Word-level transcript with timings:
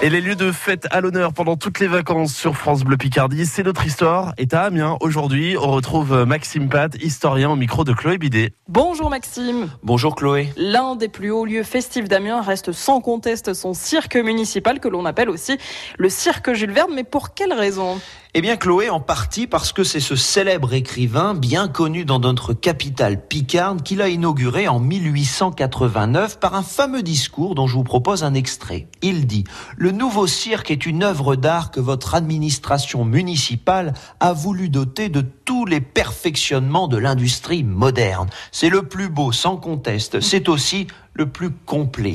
Et 0.00 0.10
les 0.10 0.20
lieux 0.20 0.36
de 0.36 0.52
fête 0.52 0.86
à 0.92 1.00
l'honneur 1.00 1.32
pendant 1.32 1.56
toutes 1.56 1.80
les 1.80 1.88
vacances 1.88 2.32
sur 2.32 2.56
France 2.56 2.84
Bleu 2.84 2.96
Picardie, 2.96 3.46
c'est 3.46 3.64
notre 3.64 3.84
histoire. 3.84 4.32
Et 4.38 4.46
à 4.52 4.60
Amiens, 4.60 4.96
aujourd'hui, 5.00 5.56
on 5.60 5.72
retrouve 5.72 6.24
Maxime 6.24 6.68
Pat, 6.68 6.94
historien 7.02 7.50
au 7.50 7.56
micro 7.56 7.82
de 7.82 7.92
Chloé 7.92 8.16
Bidet. 8.16 8.52
Bonjour 8.68 9.10
Maxime. 9.10 9.68
Bonjour 9.82 10.14
Chloé. 10.14 10.52
L'un 10.56 10.94
des 10.94 11.08
plus 11.08 11.32
hauts 11.32 11.44
lieux 11.44 11.64
festifs 11.64 12.08
d'Amiens 12.08 12.42
reste 12.42 12.70
sans 12.70 13.00
conteste 13.00 13.54
son 13.54 13.74
cirque 13.74 14.14
municipal 14.14 14.78
que 14.78 14.86
l'on 14.86 15.04
appelle 15.04 15.30
aussi 15.30 15.58
le 15.98 16.08
cirque 16.08 16.52
Jules 16.52 16.70
Verne. 16.70 16.92
Mais 16.94 17.02
pour 17.02 17.34
quelle 17.34 17.52
raison? 17.52 17.98
Eh 18.34 18.42
bien 18.42 18.58
Chloé, 18.58 18.90
en 18.90 19.00
partie 19.00 19.46
parce 19.46 19.72
que 19.72 19.84
c'est 19.84 20.00
ce 20.00 20.14
célèbre 20.14 20.74
écrivain, 20.74 21.32
bien 21.32 21.66
connu 21.66 22.04
dans 22.04 22.18
notre 22.18 22.52
capitale 22.52 23.26
picarde, 23.26 23.82
qui 23.82 23.94
l'a 23.94 24.10
inauguré 24.10 24.68
en 24.68 24.80
1889 24.80 26.38
par 26.38 26.54
un 26.54 26.62
fameux 26.62 27.02
discours 27.02 27.54
dont 27.54 27.66
je 27.66 27.74
vous 27.74 27.84
propose 27.84 28.24
un 28.24 28.34
extrait. 28.34 28.88
Il 29.00 29.26
dit 29.26 29.44
«Le 29.78 29.92
nouveau 29.92 30.26
cirque 30.26 30.70
est 30.70 30.84
une 30.84 31.04
œuvre 31.04 31.36
d'art 31.36 31.70
que 31.70 31.80
votre 31.80 32.14
administration 32.14 33.06
municipale 33.06 33.94
a 34.20 34.34
voulu 34.34 34.68
doter 34.68 35.08
de 35.08 35.24
tous 35.48 35.64
les 35.64 35.80
perfectionnements 35.80 36.88
de 36.88 36.98
l'industrie 36.98 37.64
moderne. 37.64 38.28
C'est 38.52 38.68
le 38.68 38.82
plus 38.82 39.08
beau, 39.08 39.32
sans 39.32 39.56
conteste. 39.56 40.20
C'est 40.20 40.46
aussi 40.46 40.88
le 41.18 41.26
plus 41.26 41.50
complet. 41.50 42.14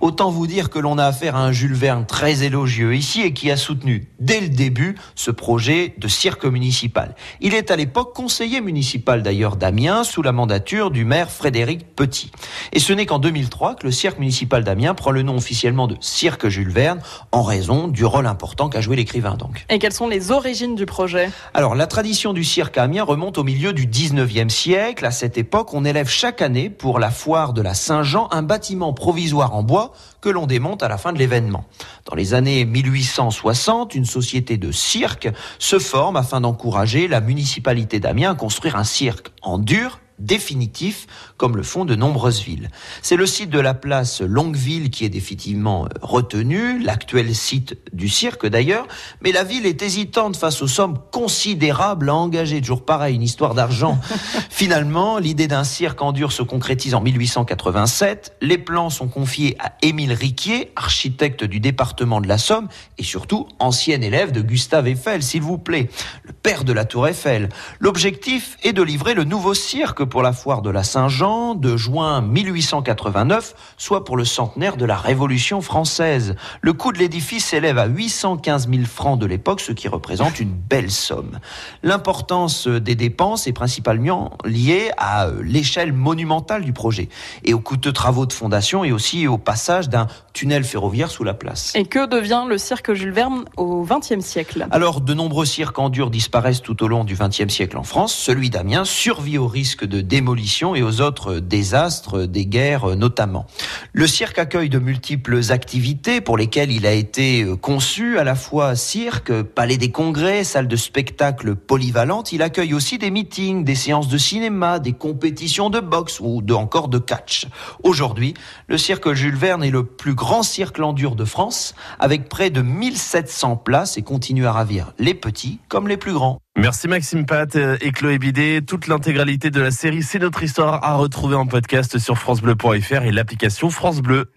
Autant 0.00 0.30
vous 0.30 0.46
dire 0.46 0.70
que 0.70 0.78
l'on 0.78 0.98
a 0.98 1.04
affaire 1.04 1.34
à 1.34 1.40
un 1.40 1.52
Jules 1.52 1.74
Verne 1.74 2.06
très 2.06 2.44
élogieux 2.44 2.94
ici 2.94 3.22
et 3.22 3.32
qui 3.32 3.50
a 3.50 3.56
soutenu 3.56 4.08
dès 4.20 4.40
le 4.40 4.48
début 4.48 4.94
ce 5.16 5.32
projet 5.32 5.94
de 5.98 6.06
cirque 6.06 6.44
municipal. 6.44 7.16
Il 7.40 7.54
est 7.54 7.72
à 7.72 7.76
l'époque 7.76 8.14
conseiller 8.14 8.60
municipal 8.60 9.24
d'ailleurs 9.24 9.56
d'Amiens 9.56 10.04
sous 10.04 10.22
la 10.22 10.30
mandature 10.30 10.92
du 10.92 11.04
maire 11.04 11.30
Frédéric 11.30 11.96
Petit. 11.96 12.30
Et 12.72 12.78
ce 12.78 12.92
n'est 12.92 13.04
qu'en 13.04 13.18
2003 13.18 13.74
que 13.74 13.86
le 13.86 13.90
cirque 13.90 14.20
municipal 14.20 14.62
d'Amiens 14.62 14.94
prend 14.94 15.10
le 15.10 15.22
nom 15.22 15.36
officiellement 15.36 15.88
de 15.88 15.96
cirque 16.00 16.48
Jules 16.48 16.70
Verne 16.70 17.00
en 17.32 17.42
raison 17.42 17.88
du 17.88 18.04
rôle 18.04 18.26
important 18.26 18.68
qu'a 18.68 18.80
joué 18.80 18.94
l'écrivain 18.94 19.34
donc. 19.34 19.66
Et 19.70 19.80
quelles 19.80 19.92
sont 19.92 20.08
les 20.08 20.30
origines 20.30 20.76
du 20.76 20.86
projet? 20.86 21.30
Alors 21.52 21.74
la 21.74 21.88
tradition 21.88 22.32
du 22.32 22.44
cirque 22.44 22.65
à 22.74 22.82
Amiens 22.82 23.04
remonte 23.04 23.38
au 23.38 23.44
milieu 23.44 23.72
du 23.72 23.86
19e 23.86 24.48
siècle. 24.48 25.06
À 25.06 25.10
cette 25.10 25.38
époque, 25.38 25.74
on 25.74 25.84
élève 25.84 26.08
chaque 26.08 26.42
année 26.42 26.70
pour 26.70 26.98
la 26.98 27.10
foire 27.10 27.52
de 27.52 27.62
la 27.62 27.74
Saint-Jean 27.74 28.28
un 28.30 28.42
bâtiment 28.42 28.92
provisoire 28.92 29.54
en 29.54 29.62
bois 29.62 29.92
que 30.20 30.28
l'on 30.28 30.46
démonte 30.46 30.82
à 30.82 30.88
la 30.88 30.98
fin 30.98 31.12
de 31.12 31.18
l'événement. 31.18 31.64
Dans 32.04 32.14
les 32.14 32.34
années 32.34 32.64
1860, 32.64 33.94
une 33.94 34.04
société 34.04 34.56
de 34.56 34.72
cirque 34.72 35.28
se 35.58 35.78
forme 35.78 36.16
afin 36.16 36.40
d'encourager 36.40 37.08
la 37.08 37.20
municipalité 37.20 38.00
d'Amiens 38.00 38.32
à 38.32 38.34
construire 38.34 38.76
un 38.76 38.84
cirque 38.84 39.30
en 39.42 39.58
dur 39.58 40.00
définitif, 40.18 41.06
comme 41.36 41.56
le 41.56 41.62
font 41.62 41.84
de 41.84 41.94
nombreuses 41.94 42.40
villes. 42.40 42.70
C'est 43.02 43.16
le 43.16 43.26
site 43.26 43.50
de 43.50 43.60
la 43.60 43.74
place 43.74 44.20
Longueville 44.20 44.90
qui 44.90 45.04
est 45.04 45.08
définitivement 45.08 45.84
euh, 45.84 45.88
retenu, 46.00 46.78
l'actuel 46.78 47.34
site 47.34 47.76
du 47.92 48.08
cirque 48.08 48.46
d'ailleurs, 48.46 48.86
mais 49.20 49.32
la 49.32 49.44
ville 49.44 49.66
est 49.66 49.82
hésitante 49.82 50.36
face 50.36 50.62
aux 50.62 50.68
sommes 50.68 50.98
considérables 51.12 52.08
à 52.08 52.14
engager. 52.14 52.60
Toujours 52.60 52.84
pareil, 52.84 53.16
une 53.16 53.22
histoire 53.22 53.54
d'argent. 53.54 53.98
Finalement, 54.50 55.18
l'idée 55.18 55.48
d'un 55.48 55.64
cirque 55.64 56.00
en 56.02 56.12
dur 56.12 56.32
se 56.32 56.42
concrétise 56.42 56.94
en 56.94 57.00
1887. 57.00 58.36
Les 58.40 58.58
plans 58.58 58.90
sont 58.90 59.08
confiés 59.08 59.56
à 59.58 59.72
Émile 59.82 60.12
Riquier, 60.12 60.72
architecte 60.76 61.44
du 61.44 61.60
département 61.60 62.20
de 62.20 62.28
la 62.28 62.38
Somme, 62.38 62.68
et 62.98 63.02
surtout 63.02 63.48
ancien 63.58 64.00
élève 64.00 64.32
de 64.32 64.40
Gustave 64.40 64.88
Eiffel, 64.88 65.22
s'il 65.22 65.42
vous 65.42 65.58
plaît, 65.58 65.90
le 66.22 66.32
père 66.32 66.64
de 66.64 66.72
la 66.72 66.84
Tour 66.84 67.08
Eiffel. 67.08 67.48
L'objectif 67.80 68.56
est 68.62 68.72
de 68.72 68.82
livrer 68.82 69.14
le 69.14 69.24
nouveau 69.24 69.54
cirque 69.54 70.05
pour 70.08 70.22
la 70.22 70.32
foire 70.32 70.62
de 70.62 70.70
la 70.70 70.82
Saint-Jean 70.82 71.54
de 71.54 71.76
juin 71.76 72.20
1889, 72.20 73.54
soit 73.76 74.04
pour 74.04 74.16
le 74.16 74.24
centenaire 74.24 74.76
de 74.76 74.84
la 74.84 74.96
Révolution 74.96 75.60
française. 75.60 76.36
Le 76.60 76.72
coût 76.72 76.92
de 76.92 76.98
l'édifice 76.98 77.46
s'élève 77.46 77.78
à 77.78 77.86
815 77.86 78.68
000 78.68 78.84
francs 78.84 79.18
de 79.18 79.26
l'époque, 79.26 79.60
ce 79.60 79.72
qui 79.72 79.88
représente 79.88 80.40
une 80.40 80.52
belle 80.52 80.90
somme. 80.90 81.38
L'importance 81.82 82.66
des 82.68 82.94
dépenses 82.94 83.46
est 83.46 83.52
principalement 83.52 84.36
liée 84.44 84.90
à 84.96 85.28
l'échelle 85.42 85.92
monumentale 85.92 86.64
du 86.64 86.72
projet 86.72 87.08
et 87.44 87.54
aux 87.54 87.60
coûteux 87.60 87.92
travaux 87.92 88.26
de 88.26 88.32
fondation 88.32 88.84
et 88.84 88.92
aussi 88.92 89.26
au 89.26 89.38
passage 89.38 89.88
d'un 89.88 90.06
tunnel 90.32 90.64
ferroviaire 90.64 91.10
sous 91.10 91.24
la 91.24 91.34
place. 91.34 91.72
Et 91.74 91.84
que 91.84 92.06
devient 92.06 92.44
le 92.48 92.58
cirque 92.58 92.92
Jules 92.94 93.12
Verne 93.12 93.44
au 93.56 93.84
XXe 93.84 94.24
siècle? 94.24 94.66
Alors, 94.70 95.00
de 95.00 95.14
nombreux 95.14 95.46
cirques 95.46 95.78
en 95.78 95.88
dur 95.88 96.10
disparaissent 96.10 96.62
tout 96.62 96.82
au 96.82 96.88
long 96.88 97.04
du 97.04 97.14
XXe 97.14 97.48
siècle 97.48 97.76
en 97.78 97.82
France. 97.82 98.14
Celui 98.14 98.50
d'Amiens 98.50 98.84
survit 98.84 99.38
au 99.38 99.46
risque 99.46 99.84
de 99.84 99.95
démolition 100.02 100.74
et 100.74 100.82
aux 100.82 101.00
autres 101.00 101.38
désastres 101.38 102.26
des 102.26 102.46
guerres 102.46 102.96
notamment. 102.96 103.46
Le 103.92 104.06
cirque 104.06 104.38
accueille 104.38 104.68
de 104.68 104.78
multiples 104.78 105.40
activités 105.50 106.20
pour 106.20 106.36
lesquelles 106.36 106.70
il 106.70 106.86
a 106.86 106.92
été 106.92 107.46
conçu, 107.60 108.18
à 108.18 108.24
la 108.24 108.34
fois 108.34 108.76
cirque, 108.76 109.32
palais 109.42 109.76
des 109.76 109.90
congrès, 109.90 110.44
salle 110.44 110.68
de 110.68 110.76
spectacle 110.76 111.54
polyvalente. 111.54 112.32
Il 112.32 112.42
accueille 112.42 112.74
aussi 112.74 112.98
des 112.98 113.10
meetings, 113.10 113.64
des 113.64 113.74
séances 113.74 114.08
de 114.08 114.18
cinéma, 114.18 114.78
des 114.78 114.92
compétitions 114.92 115.70
de 115.70 115.80
boxe 115.80 116.20
ou 116.20 116.42
de, 116.42 116.54
encore 116.54 116.88
de 116.88 116.98
catch. 116.98 117.46
Aujourd'hui, 117.82 118.34
le 118.68 118.78
cirque 118.78 119.12
Jules 119.12 119.36
Verne 119.36 119.64
est 119.64 119.70
le 119.70 119.84
plus 119.84 120.14
grand 120.14 120.42
cirque 120.42 120.78
en 120.80 120.92
dur 120.92 121.16
de 121.16 121.24
France, 121.24 121.74
avec 121.98 122.28
près 122.28 122.50
de 122.50 122.62
1700 122.62 123.56
places 123.56 123.96
et 123.96 124.02
continue 124.02 124.46
à 124.46 124.52
ravir 124.52 124.92
les 124.98 125.14
petits 125.14 125.60
comme 125.68 125.88
les 125.88 125.96
plus 125.96 126.12
grands. 126.12 126.38
Merci 126.56 126.88
Maxime 126.88 127.26
Pat 127.26 127.54
et 127.54 127.92
Chloé 127.92 128.18
Bidet. 128.18 128.62
Toute 128.62 128.86
l'intégralité 128.86 129.50
de 129.50 129.60
la 129.60 129.70
série 129.70 130.02
C'est 130.02 130.18
notre 130.18 130.42
histoire 130.42 130.82
à 130.82 130.94
retrouver 130.94 131.36
en 131.36 131.46
podcast 131.46 131.98
sur 131.98 132.16
francebleu.fr 132.16 133.02
et 133.02 133.12
l'application 133.12 133.68
France 133.68 134.00
Bleu. 134.00 134.30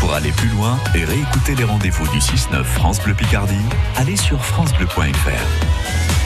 Pour 0.00 0.12
aller 0.14 0.32
plus 0.32 0.48
loin 0.48 0.76
et 0.96 1.04
réécouter 1.04 1.54
les 1.54 1.62
rendez-vous 1.62 2.08
du 2.08 2.18
6-9 2.18 2.64
France 2.64 3.00
Bleu 3.00 3.14
Picardie, 3.14 3.54
allez 3.96 4.16
sur 4.16 4.44
francebleu.fr. 4.44 6.21